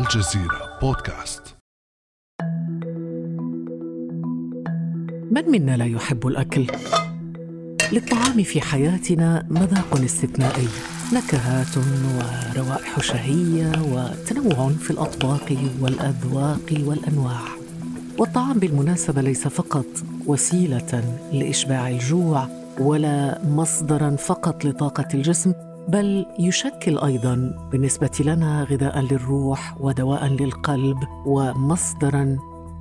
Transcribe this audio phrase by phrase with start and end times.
[0.00, 1.42] الجزيرة بودكاست.
[5.30, 6.66] من منا لا يحب الأكل؟
[7.92, 10.68] للطعام في حياتنا مذاق استثنائي.
[11.12, 17.40] نكهات وروائح شهية وتنوع في الأطباق والأذواق والأنواع.
[18.18, 19.86] والطعام بالمناسبة ليس فقط
[20.26, 22.48] وسيلة لإشباع الجوع
[22.78, 25.52] ولا مصدرا فقط لطاقة الجسم
[25.92, 27.34] بل يشكل أيضا
[27.72, 32.36] بالنسبة لنا غذاء للروح ودواء للقلب ومصدرا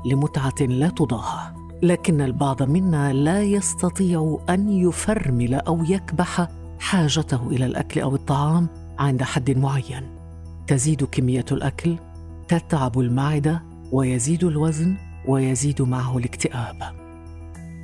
[0.05, 1.53] لمتعة لا تضاهى.
[1.83, 6.47] لكن البعض منا لا يستطيع أن يفرمل أو يكبح
[6.79, 8.67] حاجته إلى الأكل أو الطعام
[8.99, 10.03] عند حد معين.
[10.67, 11.95] تزيد كمية الأكل
[12.47, 14.95] تتعب المعدة ويزيد الوزن
[15.27, 16.83] ويزيد معه الاكتئاب.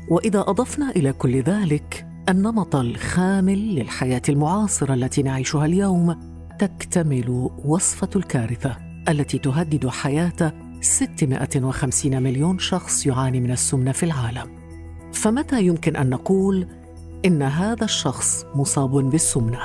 [0.09, 6.20] وإذا أضفنا إلى كل ذلك النمط الخامل للحياة المعاصرة التي نعيشها اليوم
[6.60, 8.78] تكتمل وصفة الكارثة
[9.10, 14.50] التي تهدد حياة 650 مليون شخص يعاني من السمنة في العالم.
[15.14, 16.67] فمتى يمكن أن نقول
[17.26, 19.60] إن هذا الشخص مصاب بالسمنة؟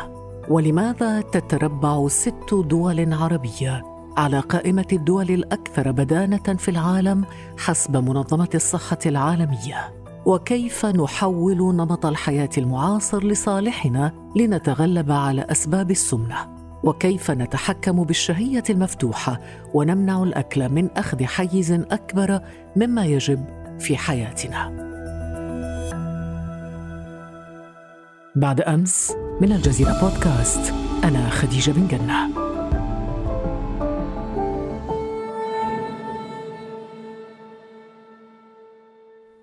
[0.49, 3.83] ولماذا تتربع ست دول عربية
[4.17, 7.25] على قائمة الدول الأكثر بدانة في العالم
[7.59, 17.31] حسب منظمة الصحة العالمية؟ وكيف نحول نمط الحياة المعاصر لصالحنا لنتغلب على أسباب السمنة؟ وكيف
[17.31, 19.41] نتحكم بالشهية المفتوحة
[19.75, 22.41] ونمنع الأكل من أخذ حيز أكبر
[22.77, 23.45] مما يجب
[23.79, 24.91] في حياتنا؟
[28.37, 30.75] بعد أمس من الجزيرة بودكاست
[31.05, 32.50] أنا خديجة بن جنة.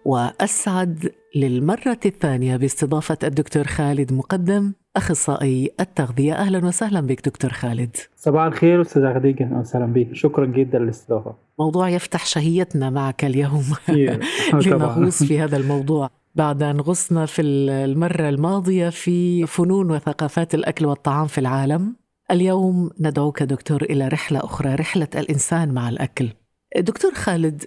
[0.07, 6.33] وأسعد للمرة الثانية باستضافة الدكتور خالد مقدم أخصائي التغذية.
[6.33, 7.95] أهلا وسهلا بك دكتور خالد.
[8.15, 10.13] صباح الخير أستاذ خديجه أهلا وسهلا بك.
[10.13, 11.35] شكرا جدا للاستضافة.
[11.59, 13.63] موضوع يفتح شهيتنا معك اليوم.
[14.65, 16.09] لنغوص في هذا الموضوع.
[16.35, 21.95] بعد أن غصنا في المرة الماضية في فنون وثقافات الأكل والطعام في العالم
[22.31, 26.29] اليوم ندعوك دكتور إلى رحلة أخرى رحلة الإنسان مع الأكل.
[26.77, 27.63] دكتور خالد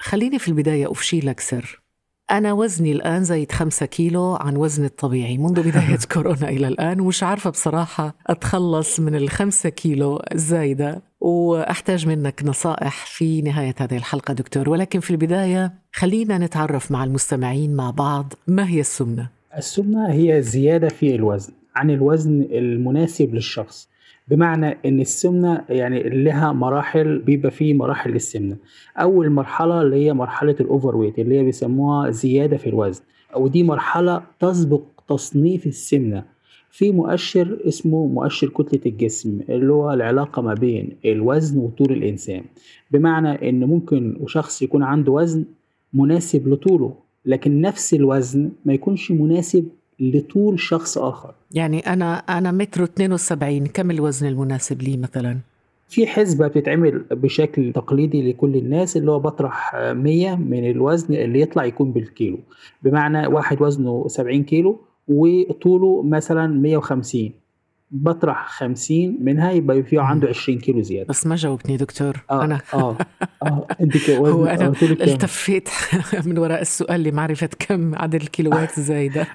[0.00, 1.84] خليني في البداية أفشي لك سر.
[2.30, 7.22] أنا وزني الآن زايد خمسة كيلو عن وزني الطبيعي منذ بداية كورونا إلى الآن ومش
[7.22, 14.68] عارفة بصراحة أتخلص من الخمسة كيلو الزايدة وأحتاج منك نصائح في نهاية هذه الحلقة دكتور.
[14.68, 20.88] ولكن في البداية خلينا نتعرف مع المستمعين مع بعض ما هي السمنة؟ السمنة هي زيادة
[20.88, 23.88] في الوزن عن الوزن المناسب للشخص.
[24.28, 28.56] بمعنى إن السمنة يعني لها مراحل بيبقى فيه مراحل للسمنة.
[28.98, 33.02] أول مرحلة اللي هي مرحلة الاوفر ويت اللي هي بيسموها زيادة في الوزن.
[33.36, 36.24] ودي مرحلة تسبق تصنيف السمنة.
[36.70, 42.44] في مؤشر اسمه مؤشر كتلة الجسم اللي هو العلاقة ما بين الوزن وطول الإنسان.
[42.90, 45.44] بمعنى إن ممكن شخص يكون عنده وزن
[45.92, 46.94] مناسب لطوله
[47.26, 49.68] لكن نفس الوزن ما يكونش مناسب
[50.00, 51.34] لطول شخص آخر.
[51.52, 55.38] يعني أنا أنا متر 72 كم الوزن المناسب لي مثلا؟
[55.88, 61.64] في حسبة بتتعمل بشكل تقليدي لكل الناس اللي هو بطرح 100 من الوزن اللي يطلع
[61.64, 62.38] يكون بالكيلو.
[62.82, 67.30] بمعنى واحد وزنه 70 كيلو وطوله مثلا 150
[67.90, 71.08] بطرح 50 منها يبقى في عنده 20 كيلو زيادة.
[71.08, 72.24] بس ما جاوبتني دكتور.
[72.30, 72.96] آه أنا آه
[73.42, 73.66] آه.
[73.80, 75.68] أنت هو أنا التفيت
[76.26, 79.26] من وراء السؤال لمعرفة كم عدد الكيلوات الزايده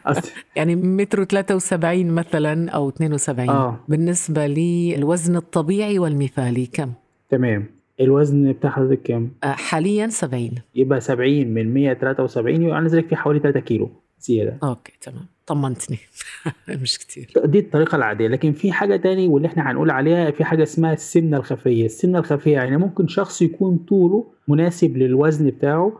[0.55, 3.79] يعني متر 73 مثلا أو 72 آه.
[3.87, 6.91] بالنسبة للوزن الطبيعي والمثالي كم؟
[7.29, 7.65] تمام.
[8.01, 13.59] الوزن بتاع حضرتك كام؟ حاليا 70 يبقى 70 من 173 يبقى ذلك في حوالي 3
[13.59, 13.89] كيلو.
[14.21, 14.57] زيادة.
[14.63, 15.25] أوكي تمام.
[15.47, 15.97] طمنتني.
[16.81, 17.31] مش كتير.
[17.45, 18.27] دي الطريقة العادية.
[18.27, 21.85] لكن في حاجة تاني واللي إحنا هنقول عليها في حاجة اسمها السمنة الخفية.
[21.85, 25.93] السمنة الخفية يعني ممكن شخص يكون طوله مناسب للوزن بتاعه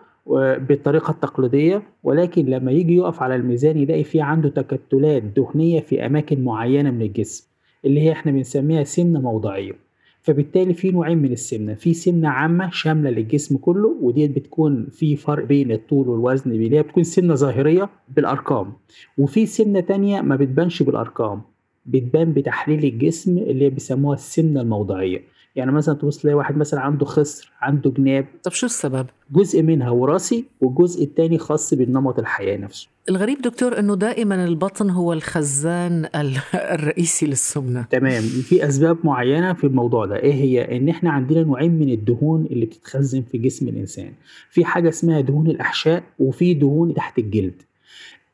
[0.57, 6.43] بالطريقة التقليدية ولكن لما يجي يقف على الميزان يلاقي فيه عنده تكتلات دهنية في أماكن
[6.43, 7.47] معينة من الجسم
[7.85, 9.88] اللي هي إحنا بنسميها سمنة موضعية.
[10.21, 11.73] فبالتالي في نوعين من السمنة.
[11.73, 16.83] في سمنة عامة شاملة للجسم كله وديت بتكون في فرق بين الطول والوزن اللي هي
[16.83, 18.73] بتكون سمنة ظاهرية بالأرقام.
[19.17, 21.41] وفي سمنة تانية ما بتبانش بالأرقام
[21.85, 25.21] بتبان بتحليل الجسم اللي بيسموها السمنة الموضعية.
[25.59, 28.25] يعني مثلا تبص تلاقي واحد مثلا عنده خصر عنده جناب.
[28.43, 32.87] طب شو السبب؟ جزء منها وراثي والجزء الثاني خاص بالنمط الحياة نفسه.
[33.09, 36.09] الغريب دكتور إنه دائما البطن هو الخزان
[36.75, 37.81] الرئيسي للسمنة.
[37.81, 38.21] تمام.
[38.21, 40.15] في أسباب معينة في الموضوع ده.
[40.15, 44.11] إيه هي؟ إن إحنا عندنا نوعين من الدهون اللي بتتخزن في جسم الإنسان.
[44.49, 47.61] في حاجة اسمها دهون الأحشاء وفي دهون تحت الجلد.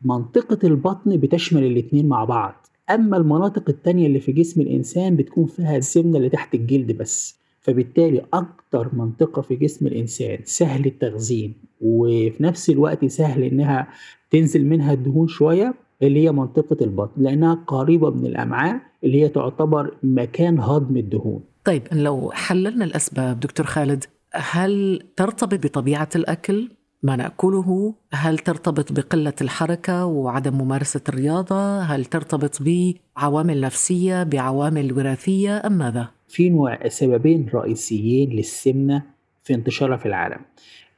[0.01, 2.67] منطقة البطن بتشمل الاثنين مع بعض.
[2.89, 7.39] أما المناطق التانية اللي في جسم الإنسان بتكون فيها السمنة اللي تحت الجلد بس.
[7.61, 13.87] فبالتالي أكتر منطقة في جسم الإنسان سهل التخزين وفي نفس الوقت سهل إنها
[14.31, 19.97] تنزل منها الدهون شوية اللي هي منطقة البطن لأنها قريبة من الأمعاء اللي هي تعتبر
[20.03, 21.43] مكان هضم الدهون.
[21.63, 24.03] طيب لو حللنا الأسباب دكتور خالد
[24.33, 26.69] هل ترتبط بطبيعة الأكل؟
[27.03, 35.61] ما نأكله؟ هل ترتبط بقلة الحركة وعدم ممارسة الرياضة؟ هل ترتبط بعوامل نفسية بعوامل وراثية؟
[35.65, 39.03] أم ماذا؟ في نوع سببين رئيسيين للسمنة
[39.43, 40.39] في انتشارها في العالم.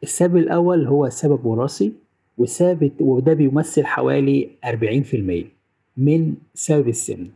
[0.03, 1.93] السبب الأول هو سبب وراثي
[2.37, 5.45] وثابت وده بيمثل حوالي 40%
[5.97, 7.29] من سبب السمنة.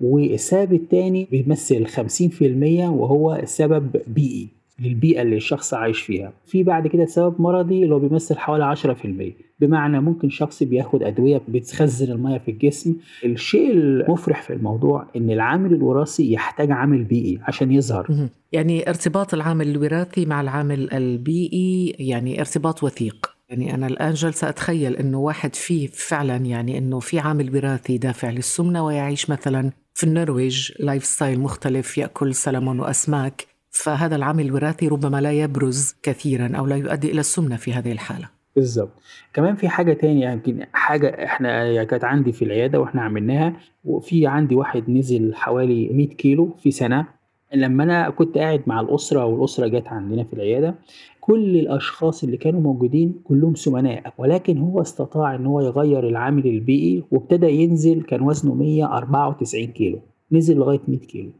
[0.00, 4.48] والسبب الثاني بيمثل 50% وهو سبب بيئي.
[4.80, 6.32] للبيئة اللي الشخص عايش فيها.
[6.46, 11.42] في بعد كده سبب مرضي اللي هو بيمثل حوالي 10% بمعنى ممكن شخص بياخد أدوية
[11.48, 12.96] بتخزن المياه في الجسم.
[13.24, 18.28] الشيء المفرح في الموضوع إن العامل الوراثي يحتاج عامل بيئي عشان يظهر.
[18.52, 23.32] يعني ارتباط العامل الوراثي مع العامل البيئي يعني ارتباط وثيق.
[23.48, 28.30] يعني أنا الآن جالسة أتخيل إنه واحد فيه فعلا يعني إنه في عامل وراثي دافع
[28.30, 33.51] للسمنة ويعيش مثلا في النرويج lifestyle مختلف يأكل سلمون وأسماك.
[33.72, 38.28] فهذا العامل الوراثي ربما لا يبرز كثيرا أو لا يؤدي إلى السمنة في هذه الحالة.
[38.56, 38.90] بالظبط
[39.34, 44.54] كمان في حاجة تانية يمكن حاجة إحنا كانت عندي في العيادة وإحنا عملناها وفي عندي
[44.54, 47.06] واحد نزل حوالي 100 كيلو في سنة.
[47.54, 50.74] لما أنا كنت قاعد مع الأسرة والأسرة جت عندنا في العيادة
[51.20, 57.04] كل الأشخاص اللي كانوا موجودين كلهم سمناء ولكن هو استطاع إن هو يغير العامل البيئي
[57.10, 59.98] وابتدى ينزل كان وزنه 194 كيلو
[60.32, 61.30] نزل لغاية 100 كيلو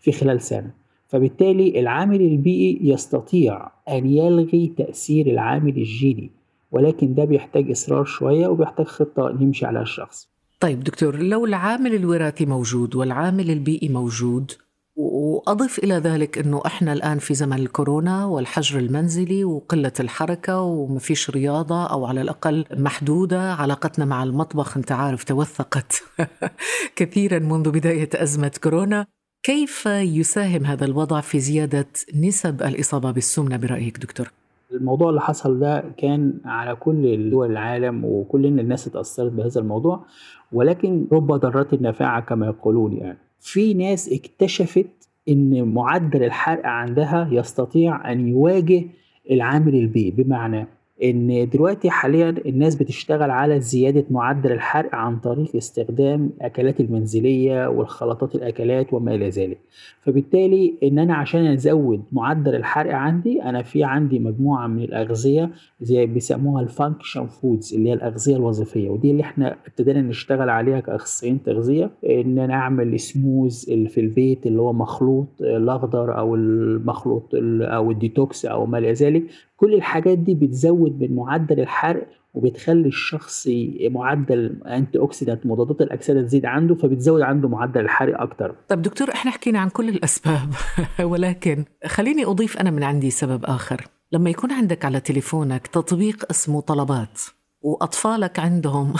[0.00, 0.70] في خلال سنة.
[1.08, 6.30] فبالتالي العامل البيئي يستطيع أن يلغي تأثير العامل الجيني
[6.70, 10.28] ولكن ده بيحتاج إصرار شوية وبيحتاج خطة نمشي على الشخص.
[10.60, 14.52] طيب دكتور لو العامل الوراثي موجود والعامل البيئي موجود
[14.96, 21.86] وأضف إلى ذلك أنه إحنا الآن في زمن الكورونا والحجر المنزلي وقلة الحركة ومفيش رياضة
[21.86, 26.02] أو على الأقل محدودة علاقتنا مع المطبخ أنت عارف توثقت
[26.96, 29.06] كثيرا منذ بداية أزمة كورونا.
[29.42, 34.30] كيف يساهم هذا الوضع في زيادة نسب الإصابة بالسمنة برأيك دكتور؟
[34.72, 40.04] الموضوع اللي حصل ده كان على كل دول العالم وكل الناس اتأثرت بهذا الموضوع
[40.52, 48.12] ولكن رب ضارات نافعة كما يقولون يعني في ناس اكتشفت إن معدل الحرق عندها يستطيع
[48.12, 48.84] أن يواجه
[49.30, 50.66] العامل البيئي بمعنى
[51.04, 58.34] إن دلوقتي حاليا الناس بتشتغل على زيادة معدل الحرق عن طريق استخدام الاكلات المنزلية والخلطات
[58.34, 59.58] الأكلات وما إلى ذلك.
[60.02, 65.50] فبالتالي إن أنا عشان أزود معدل الحرق عندي أنا في عندي مجموعة من الأغذية
[65.80, 70.80] زي بيسموها ال function foods اللي هي الأغذية الوظيفية ودي اللي إحنا ابتدينا نشتغل عليها
[70.80, 77.22] كأخصائيين تغذية إن أنا أعمل smoothies في البيت اللي هو مخلوط الأخضر أو المخلوط
[77.62, 79.22] أو الديتوكس أو ما إلى ذلك.
[79.58, 83.48] كل الحاجات دي بتزود من معدل الحرق وبتخلي الشخص
[83.90, 88.54] معدل antioxidant مضادات الأكسدة تزيد عنده فبتزود عنده معدل الحرق أكتر.
[88.68, 90.54] طب دكتور إحنا حكينا عن كل الأسباب
[91.12, 93.86] ولكن خليني أضيف أنا من عندي سبب آخر.
[94.12, 97.20] لما يكون عندك على تليفونك تطبيق اسمه طلبات
[97.60, 98.92] وأطفالك عندهم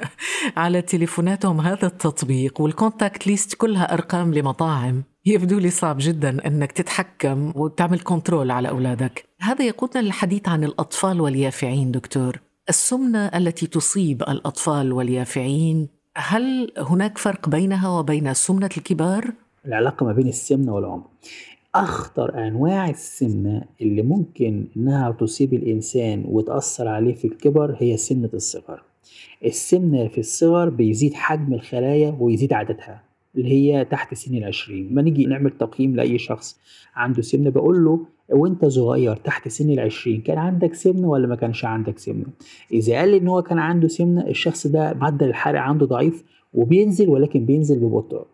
[0.56, 6.72] على تليفوناتهم هذا التطبيق وال contact list كلها أرقام لمطاعم يبدو لي صعب جدا إنك
[6.72, 9.27] تتحكم وتعمل control على أولادك.
[9.40, 12.40] هذا يقودنا للحديث عن الأطفال واليافعين دكتور.
[12.68, 19.32] السمنة التي تصيب الأطفال واليافعين هل هناك فرق بينها وبين سمنة الكبار؟
[19.66, 21.06] العلاقة ما بين السمنة والعمر.
[21.74, 28.82] أخطر أنواع السمنة اللي ممكن إنها تصيب الإنسان وتأثر عليه في الكبر هي سمنة الصغر.
[29.44, 33.02] السمنة في الصغر بيزيد حجم الخلايا ويزيد عددها
[33.36, 34.94] اللي هي تحت سن العشرين.
[34.94, 36.58] ما نيجي نعمل تقييم لأي شخص
[36.94, 41.64] عنده سمنة بقول له وانت صغير تحت سن العشرين كان عندك سمنة ولا ما كانش
[41.64, 42.26] عندك سمنة
[42.72, 47.44] إذا قال إن هو كان عنده سمنة الشخص ده معدل الحرق عنده ضعيف وبينزل ولكن
[47.44, 48.26] بينزل ببطء.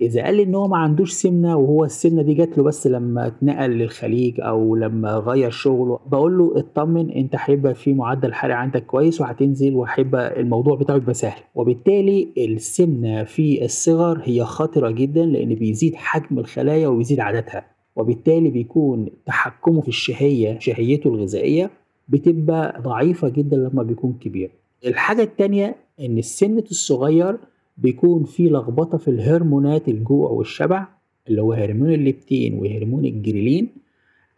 [0.00, 3.70] إذا قال إن هو ما عندوش سمنة وهو السمنة دي جات له بس لما اتنقل
[3.70, 9.20] للخليج أو لما غير شغله بقول له اطمن أنت هيبقى في معدل حرق عندك كويس
[9.20, 11.40] وهتنزل وهيبقى الموضوع بتاعك يبقى سهل.
[11.54, 17.73] وبالتالي السمنة في الصغر هي خطرة جدا لأن بيزيد حجم الخلايا وبيزيد عددها.
[17.96, 21.70] وبالتالي بيكون تحكمه في الشهية شهيته الغذائية
[22.08, 24.50] بتبقى ضعيفة جدا لما بيكون كبير.
[24.86, 27.36] الحاجة التانية إن السن الصغير
[27.78, 30.86] بيكون في لخبطة في الهرمونات الجوع والشبع
[31.28, 33.68] اللي هو هرمون الليبتين وهرمون الجريلين.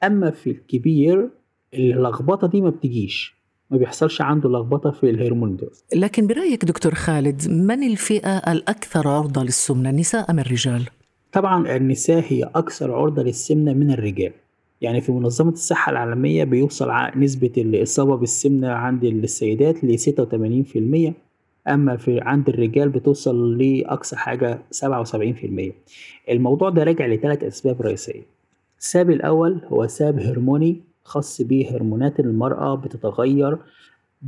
[0.05, 1.29] أما في الكبير
[1.75, 3.37] اللخبطة دي ما بتجيش
[3.71, 5.69] ما بيحصلش عنده لخبطة في الهرمون ده.
[5.95, 10.83] لكن برأيك دكتور خالد من الفئة الأكثر عرضة للسمنة النساء أم الرجال؟
[11.33, 14.33] طبعا النساء هي أكثر عرضة للسمنة من الرجال.
[14.81, 21.13] يعني في منظمة الصحة العالمية بيوصل نسبة الإصابة بالسمنة عند السيدات ل 86%
[21.69, 25.73] أما في عند الرجال بتوصل لأقصى حاجة 77%
[26.31, 28.23] الموضوع ده راجع لثلاث أسباب رئيسية.
[28.81, 33.59] السبب الأول هو سبب هرموني خاص به هرمونات المرأة بتتغير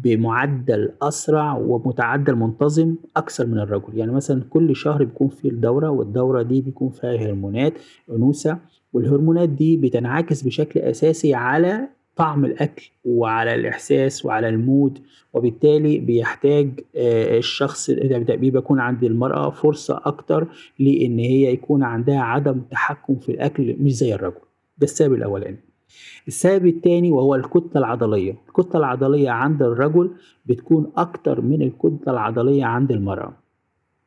[0.03, 3.99] بمعدل أسرع ومتعدل منتظم أكثر من الرجل.
[3.99, 7.73] يعني مثلا كل شهر بيكون فيه الدورة والدورة دي بيكون فيها هرمونات
[8.11, 8.59] أنوثة
[8.93, 14.99] والهرمونات دي بتنعكس بشكل أساسي على طعم الأكل وعلى الإحساس وعلى المود
[15.35, 20.47] وبالتالي بيحتاج الشخص بيكون عند المرأة فرصة أكتر
[20.79, 24.41] لإن هي يكون عندها عدم تحكم في الأكل مش زي الرجل.
[24.79, 25.57] ده السبب الأولاني.
[26.29, 28.37] السبب الثاني وهو الكتلة العضلية.
[28.49, 30.11] الكتلة العضلية عند الرجل
[30.47, 33.33] بتكون أكتر من الكتلة العضلية عند المرأة.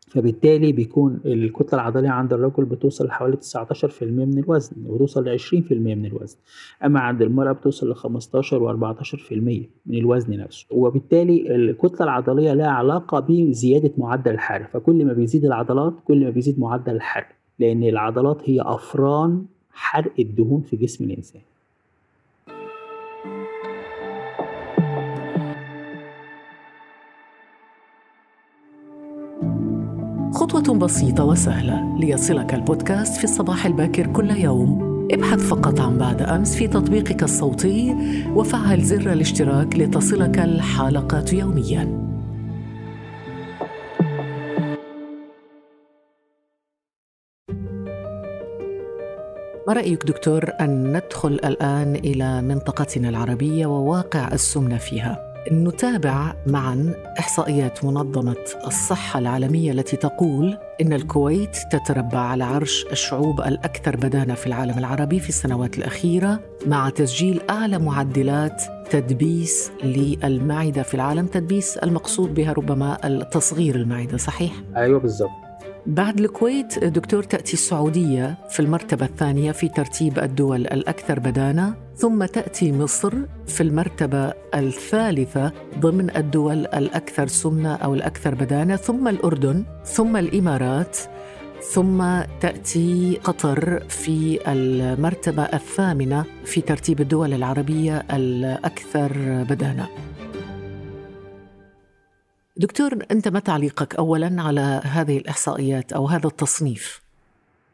[0.08, 6.06] فبالتالي بيكون الكتلة العضلية عند الرجل بتوصل لحوالي 19% من الوزن وتوصل ل 20% من
[6.06, 6.38] الوزن.
[6.86, 10.66] أما عند المرأة بتوصل ل 15 و 14% من الوزن نفسه.
[10.72, 14.70] وبالتالي الكتلة العضلية لها علاقة بزيادة معدل الحرق.
[14.74, 17.28] فكل ما بيزيد العضلات كل ما بيزيد معدل الحرق.
[17.60, 21.42] لأن العضلات هي أفران حرق الدهون في جسم الإنسان.
[30.42, 36.56] خطوة بسيطة وسهلة ليصلك البودكاست في الصباح الباكر كل يوم ابحث فقط عن بعد أمس
[36.56, 37.96] في تطبيقك الصوتي
[38.36, 42.12] وفعل زر الاشتراك لتصلك الحلقات يومياً
[49.68, 57.86] ما رأيك دكتور أن ندخل الآن إلى منطقتنا العربية وواقع السمنة فيها؟ نتابع معا إحصائيات
[57.86, 58.36] منظمة
[58.68, 65.20] الصحة العالمية التي تقول إن الكويت تتربع على عرش الشعوب الأكثر بدانة في العالم العربي
[65.20, 72.96] في السنوات الأخيرة مع تسجيل أعلى معدلات تدبيس للمعدة في العالم، تدبيس المقصود بها ربما
[73.32, 75.41] تصغير المعدة، صحيح؟ أيوه بالضبط
[75.86, 82.72] بعد الكويت دكتور تأتي السعودية في المرتبة الثانية في ترتيب الدول الأكثر بدانة ثم تأتي
[82.72, 83.14] مصر
[83.48, 90.98] في المرتبة الثالثة ضمن الدول الأكثر سمنة أو الأكثر بدانة ثم الأردن ثم الإمارات
[91.74, 92.04] ثم
[92.42, 99.14] تأتي قطر في المرتبة الثامنة في ترتيب الدول العربية الأكثر
[99.50, 99.88] بدانة.
[102.62, 107.02] دكتور أنت ما تعليقك اولا على هذه الإحصائيات أو هذا التصنيف؟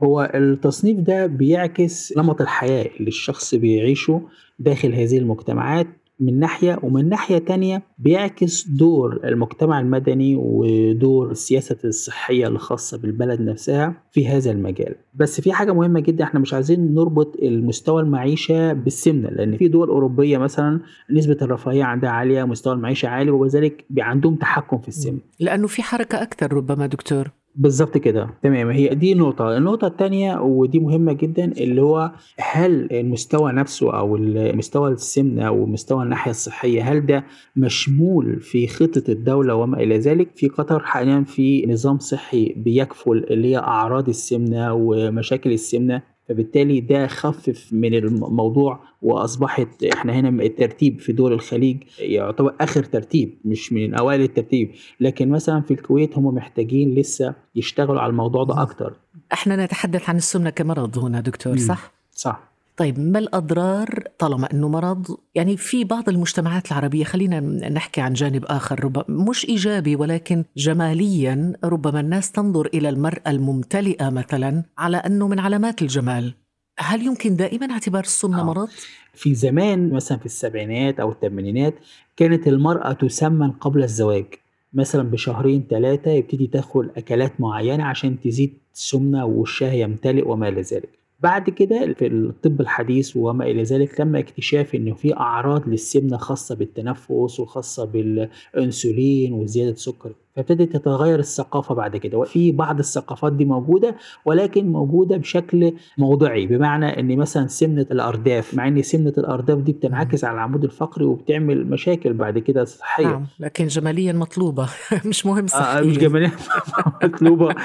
[0.03, 4.21] هو التصنيف ده بيعكس نمط الحياة اللي الشخص بيعيشه
[4.59, 5.87] داخل هذه المجتمعات
[6.19, 13.93] من ناحية ومن ناحية تانية بيعكس دور المجتمع المدني ودور السياسة الصحية الخاصة بالبلد نفسها
[14.11, 14.95] في هذا المجال.
[15.15, 19.89] بس في حاجة مهمة جدا إحنا مش عايزين نربط المستوى المعيشة بالسمنة لأن في دول
[19.89, 20.79] أوروبية مثلا
[21.11, 25.19] نسبة الرفاهية عندها عالية مستوى المعيشة عالي وبذلك عندهم تحكم في السمنة.
[25.39, 27.31] لأنه في حركة أكثر ربما دكتور.
[27.57, 28.29] بالظبط كده.
[28.43, 28.69] تمام.
[28.69, 29.57] هي دي نقطة.
[29.57, 34.17] النقطة الثانية ودي مهمة جدا اللي هو هل المستوى نفسه أو
[34.53, 37.23] مستوى السمنة أو مستوى الناحية الصحية هل ده
[37.55, 43.47] مشمول في خطة الدولة وما إلى ذلك؟ في قطر حاليا في نظام صحي بيكفل اللي
[43.51, 46.16] هي أعراض السمنة ومشاكل السمنة.
[46.29, 53.37] فبالتالي ده خفف من الموضوع وأصبحت إحنا هنا الترتيب في دول الخليج يعتبر آخر ترتيب
[53.45, 54.71] مش من أوائل الترتيب.
[54.99, 58.93] لكن مثلا في الكويت هم محتاجين لسه يشتغلوا على الموضوع ده أكتر.
[59.33, 62.56] إحنا نتحدث عن السمنة كمرض هنا دكتور صح؟ صح.
[62.77, 68.45] طيب ما الأضرار طالما أنه مرض يعني في بعض المجتمعات العربية خلينا نحكي عن جانب
[68.45, 75.27] آخر ربما مش إيجابي ولكن جماليا ربما الناس تنظر إلى المرأة الممتلئة مثلا على أنه
[75.27, 76.33] من علامات الجمال
[76.79, 78.43] هل يمكن دائما اعتبار السمنة آه.
[78.43, 78.69] مرض؟
[79.13, 81.73] في زمان مثلا في السبعينات أو الثمانينات
[82.17, 84.25] كانت المرأة تسمن قبل الزواج
[84.73, 90.96] مثلا بشهرين ثلاثة يبتدي تاكل أكلات معينة عشان تزيد السمنة ووشها يمتلئ وما إلى ذلك
[91.19, 96.55] بعد كده في الطب الحديث وما إلى ذلك تم اكتشاف انه في أعراض للسمنة خاصة
[96.55, 100.11] بالتنفس وخاصة بالإنسولين وزيادة السكر.
[100.35, 102.17] فابتدت تتغير الثقافة بعد كده.
[102.17, 103.95] وفي بعض الثقافات دي موجودة
[104.25, 106.47] ولكن موجودة بشكل موضعي.
[106.47, 111.69] بمعنى إن مثلا سمنة الأرداف مع إن سمنة الأرداف دي بتنعكس على العمود الفقري وبتعمل
[111.69, 113.05] مشاكل بعد كده صحية.
[113.05, 114.69] نعم لكن جماليا مطلوبة.
[115.05, 116.31] مش مهم صحيا آه مش جماليا
[117.03, 117.55] مطلوبة.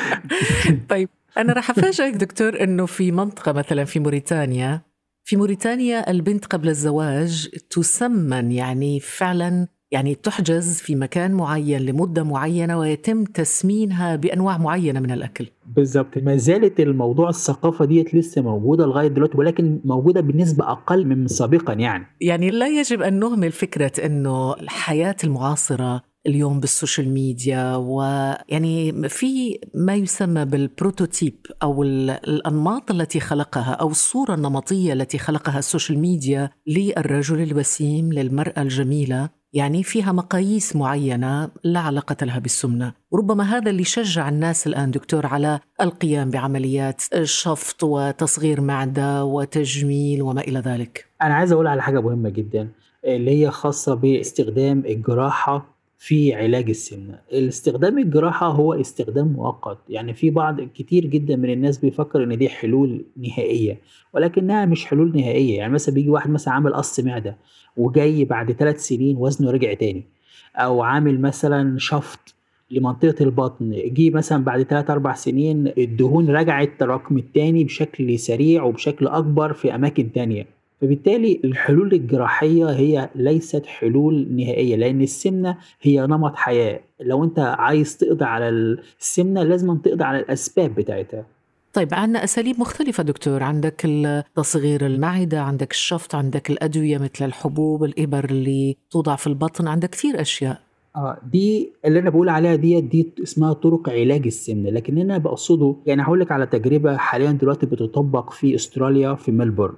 [0.91, 1.09] طيب.
[1.39, 4.81] أنا راح أفاجئك دكتور إنه في منطقة مثلا في موريتانيا
[5.25, 12.79] في موريتانيا البنت قبل الزواج تسمن يعني فعلا يعني تحجز في مكان معين لمدة معينة
[12.79, 15.47] ويتم تسمينها بأنواع معينة من الأكل.
[15.67, 21.29] بالظبط ما زالت الموضوع الثقافة ديت لسه موجودة لغاية دلوقتي ولكن موجودة بنسبة أقل من
[21.29, 22.07] سابقا يعني.
[22.21, 29.59] يعني لا يجب أن نهمل فكرة أنه الحياة المعاصرة اليوم بال social media ويعني في
[29.75, 35.99] ما يسمى بال prototype أو الأنماط التي خلقها أو الصورة النمطية التي خلقها ال social
[35.99, 43.71] media للرجل الوسيم للمرأة الجميلة يعني فيها مقاييس معينة لا علاقة لها بالسمنة، وربما هذا
[43.71, 51.07] اللي شجع الناس الآن دكتور على القيام بعمليات شفط وتصغير معدة وتجميل وما إلى ذلك.
[51.23, 52.69] أنا عايز أقول على حاجة مهمة جدا
[53.05, 55.72] اللي هي خاصة باستخدام الجراحة
[56.05, 57.19] في علاج السمنة.
[57.33, 59.79] الاستخدام الجراحة هو استخدام مؤقت.
[59.89, 63.79] يعني في بعض كتير جدا من الناس بيفكر إن دي حلول نهائية
[64.15, 65.59] ولكنها مش حلول نهائية.
[65.59, 67.37] يعني مثلا بيجي واحد مثلا عامل قص معدة
[67.77, 70.05] وجاي بعد ثلاث سنين وزنه رجع تاني
[70.57, 72.35] أو عامل مثلا شفط
[72.71, 79.07] لمنطقة البطن جه مثلا بعد 3 4 سنين الدهون رجعت تراكم التاني بشكل سريع وبشكل
[79.07, 80.47] أكبر في أماكن تانية.
[80.83, 86.81] فبالتالي الحلول الجراحية هي ليست حلول نهائية لأن السمنة هي نمط حياة.
[87.01, 88.49] لو أنت عايز تقضي على
[89.01, 91.25] السمنة لازم تقضي على الأسباب بتاعتها.
[91.73, 93.43] طيب عندنا أساليب مختلفة دكتور.
[93.43, 93.89] عندك
[94.37, 100.21] تصغير المعدة عندك الشفط عندك الأدوية مثل الحبوب الإبر اللي توضع في البطن عندك كثير
[100.21, 100.61] أشياء.
[100.97, 104.71] آه دي اللي أنا بقول عليها دي دي اسمها طرق علاج السمنة.
[104.71, 109.75] لكن أنا بقصده يعني هقول لك على تجربة حاليا دلوقتي بتطبق في أستراليا في ملبورن.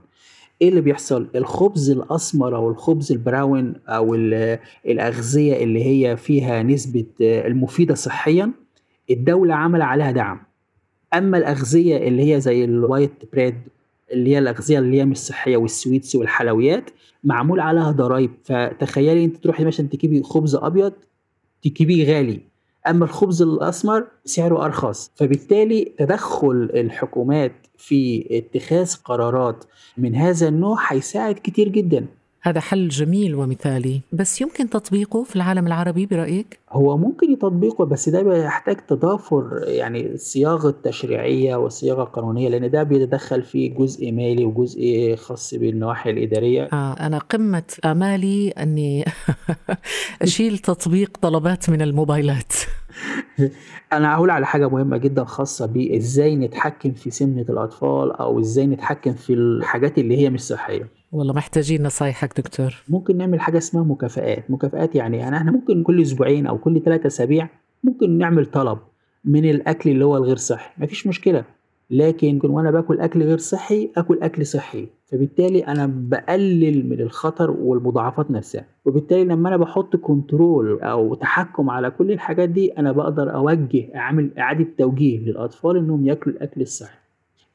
[0.62, 4.14] إيه اللي بيحصل؟ الخبز الأسمر أو الخبز ال brown أو
[4.86, 8.52] الأغذية اللي هي فيها نسبة المفيدة صحيا
[9.10, 10.40] الدولة عمل عليها دعم.
[11.14, 13.54] أما الأغذية اللي هي زي ال white bread
[14.12, 16.90] اللي هي الأغذية اللي هي مش صحية وال sweets والحلويات
[17.24, 20.92] معمول عليها ضرايب فتخيلي أنت تروحي مثلا تجيبي خبز أبيض
[21.62, 22.40] تجيبيه غالي.
[22.86, 25.10] أما الخبز الأسمر سعره أرخص.
[25.16, 29.64] فبالتالي تدخل الحكومات في اتخاذ قرارات
[29.98, 32.06] من هذا النوع هيساعد كتير جدا.
[32.46, 34.00] هذا حل جميل ومثالي.
[34.12, 40.14] بس يمكن تطبيقه في العالم العربي برأيك؟ هو ممكن تطبيقه بس ده بيحتاج تضافر يعني
[40.14, 46.68] الصياغة التشريعية والصياغة القانونية لأن ده بيتدخل فيه جزء مالي وجزء خاص بالنواحي الإدارية.
[46.72, 49.04] آه أنا قمة آمالي أني
[50.22, 52.52] أشيل تطبيق طلبات من الموبايلات.
[53.92, 59.12] أنا هقول على حاجة مهمة جدا خاصة بازاي نتحكم في سمنه الأطفال أو إزاي نتحكم
[59.12, 60.88] في الحاجات اللي هي مش صحية.
[61.12, 62.82] والله محتاجين نصايحك دكتور.
[62.88, 64.50] ممكن نعمل حاجة اسمها مكافآت.
[64.50, 67.48] مكافآت يعني يعني إحنا ممكن كل أسبوعين أو كل ثلاثة أسابيع
[67.84, 68.78] ممكن نعمل طلب
[69.24, 70.70] من الأكل اللي هو الغير صحي.
[70.78, 71.44] مفيش مشكلة.
[71.90, 74.88] لكن وأنا باكل أكل غير صحي آكل أكل صحي.
[75.06, 78.64] فبالتالي أنا بقلل من الخطر والمضاعفات نفسها.
[78.84, 84.30] وبالتالي لما أنا بحط كنترول أو تحكم على كل الحاجات دي أنا بقدر أوجه أعمل
[84.38, 86.98] إعادة توجيه للأطفال إنهم ياكلوا الأكل الصحي.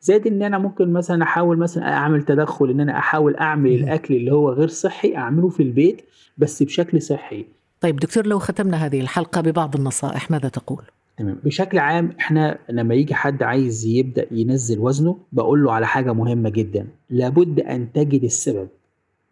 [0.01, 4.31] زائد إن أنا ممكن مثلا أحاول مثلا أعمل تدخل إن أنا أحاول أعمل الاكل اللي
[4.31, 6.01] هو غير صحي أعمله في البيت
[6.37, 7.45] بس بشكل صحي.
[7.81, 10.83] طيب دكتور لو ختمنا هذه الحلقة ببعض النصائح ماذا تقول؟
[11.19, 11.37] تمام.
[11.43, 16.49] بشكل عام إحنا لما يجي حد عايز يبدأ ينزل وزنه بقول له على حاجة مهمة
[16.49, 16.87] جدا.
[17.09, 18.67] لابد أن تجد السبب.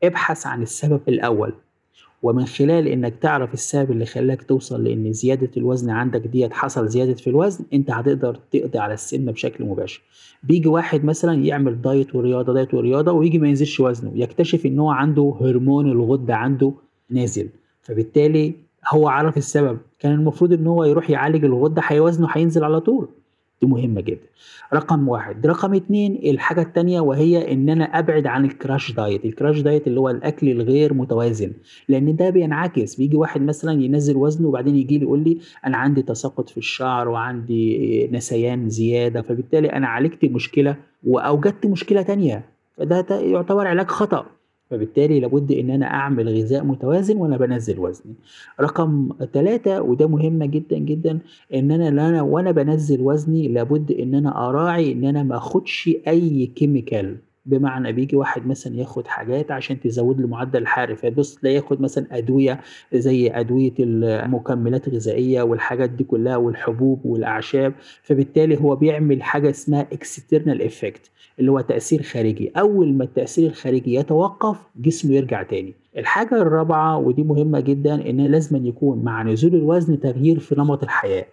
[0.04, 1.54] ابحث عن السبب الأول.
[2.24, 7.14] ومن خلال إنك تعرف السبب اللي خلاك توصل لإن زيادة الوزن عندك ديت حصل زيادة
[7.14, 10.02] في الوزن أنت هتقدر تقضي على السمنه بشكل مباشر.
[10.44, 14.90] بيجي واحد مثلا يعمل diet ورياضة diet ورياضة ويجي ما ينزلش وزنه يكتشف إن هو
[14.90, 16.72] عنده هرمون الغدة عنده
[17.10, 17.50] نازل.
[17.82, 18.54] فبالتالي
[18.90, 19.78] هو عرف السبب.
[20.00, 23.08] كان المفروض إن هو يروح يعالج الغده وزنه هينزل على طول.
[23.62, 24.28] دي مهمة جدا.
[24.74, 25.48] رقم واحد.
[25.48, 29.88] رقم اتنين الحاجة التانية وهي إن أنا أبعد عن ال crash diet ال crash diet
[29.88, 31.52] اللي هو الأكل الغير متوازن.
[31.90, 32.96] لأن ده بينعكس.
[32.96, 37.10] بيجي واحد مثلا ينزل وزنه وبعدين يجي لي يقول لي أنا عندي تساقط في الشعر
[37.10, 39.22] وعندي نسيان زيادة.
[39.22, 40.76] فبالتالي أنا عالجت مشكلة
[41.08, 42.46] وأوجدت مشكلة تانية.
[42.78, 44.26] فده يعتبر علاج خطأ.
[44.70, 48.16] فبالتالي لابد إن أنا أعمل غذاء متوازن وأنا بنزل وزني.
[48.62, 51.20] رقم ثلاثة وده مهمة جدا جدا
[51.54, 56.46] إن أنا لا وأنا بنزل وزني لابد إن أنا أراعي إن أنا ما أخدش أي
[56.46, 57.18] كيميكال.
[57.48, 62.06] بمعنى بيجي واحد مثلا ياخد حاجات عشان تزود له معدل الحرق فبص تلاقي ياخد مثلا
[62.12, 62.60] أدوية
[62.94, 70.62] زي أدوية المكملات الغذائيه والحاجات دي كلها والحبوب والأعشاب فبالتالي هو بيعمل حاجة اسمها external
[70.62, 72.52] effect اللي هو تأثير خارجي.
[72.58, 75.74] أول ما التأثير الخارجي يتوقف جسمه يرجع تاني.
[75.98, 81.26] الحاجة الرابعة ودي مهمة جدا إن لازم يكون مع نزول الوزن تغيير في نمط الحياة.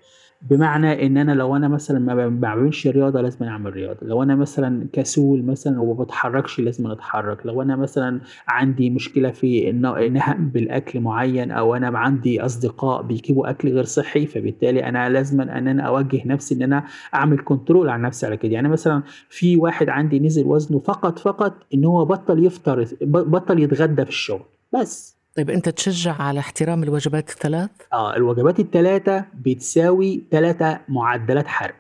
[0.51, 3.99] بمعنى إن أنا لو أنا مثلا ما بعملش رياضة لازم أعمل رياضة.
[4.03, 7.47] لو أنا مثلا كسول مثلا وما بتحركش لازم أتحرك.
[7.47, 13.69] لو أنا مثلا عندي مشكلة في نهم بالاكل معين أو أنا عندي أصدقاء بيجيبوا أكل
[13.69, 18.27] غير صحي فبالتالي أنا لازم ان أنا أوجه نفسي إن أنا أعمل كنترول على نفسي
[18.27, 18.53] على كده.
[18.53, 24.05] يعني مثلا في واحد عندي نزل وزنه فقط فقط إن هو بطل يفطر بطل يتغدى
[24.05, 24.45] في الشغل.
[24.73, 25.14] بس.
[25.37, 31.75] طيب أنت تشجع على احترام الوجبات الثلاث؟ آه الوجبات الثلاثة بتساوي ثلاثة معدلات حرق.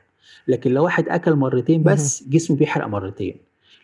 [0.48, 3.36] لكن لو واحد أكل مرتين بس جسمه بيحرق مرتين.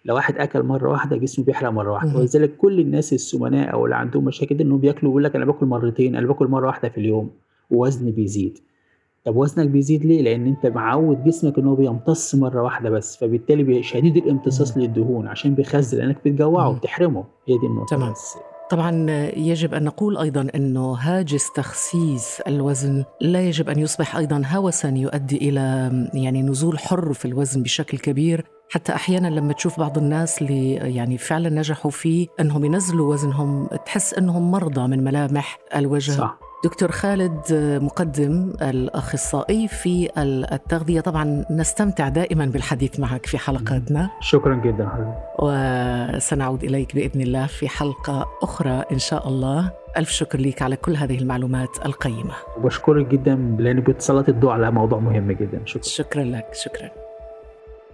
[0.04, 2.18] لو واحد أكل مرة واحدة جسمه بيحرق مرة واحدة.
[2.18, 6.16] ولذلك كل الناس السمناء أو اللي عندهم مشاكل إنهم بياكلوا بيقول لك أنا باكل مرتين
[6.16, 7.30] أنا باكل مرة واحدة في اليوم.
[7.70, 8.59] ووزني بيزيد.
[9.24, 13.16] طب وزنك بيزيد ليه؟ لأن أنت معود جسمك إن هو بيمتص مرة واحدة بس.
[13.16, 17.24] فبالتالي شديد الامتصاص للدهون عشان بيخزن لأنك بتجوعه وبتحرمه.
[17.48, 18.14] هي دي النقطة تمام.
[18.70, 24.88] طبعا يجب أن نقول أيضا انه هاجس تخسيس الوزن لا يجب أن يصبح أيضا هوسا
[24.88, 28.44] يؤدي إلى يعني نزول حر في الوزن بشكل كبير.
[28.70, 34.14] حتى أحيانا لما تشوف بعض الناس اللي يعني فعلا نجحوا فيه أنهم ينزلوا وزنهم تحس
[34.14, 36.12] أنهم مرضى من ملامح الوجه.
[36.12, 36.39] صح.
[36.64, 37.40] دكتور خالد
[37.83, 40.11] مقدم الأخصائي في
[40.53, 41.01] التغذية.
[41.01, 44.11] طبعا نستمتع دائما بالحديث معك في حلقاتنا.
[44.20, 49.70] شكرا جدا حضرتك وسنعود إليك بإذن الله في حلقة أخرى إن شاء الله.
[49.96, 52.35] ألف شكر لك على كل هذه المعلومات القيمة.
[52.57, 55.62] وبشكرك جدا لأن بتسلط الضوء على موضوع مهم جدا.
[55.64, 55.83] شكرا.
[55.83, 56.90] شكرا لك شكرا.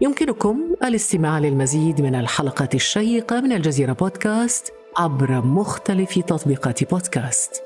[0.00, 7.65] يمكنكم الاستماع للمزيد من الحلقات الشيقة من الجزيرة بودكاست عبر مختلف تطبيقات بودكاست.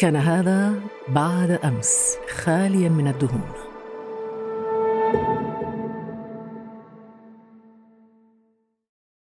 [0.00, 0.74] كان هذا
[1.08, 3.69] بعد أمس خاليا من الدهون.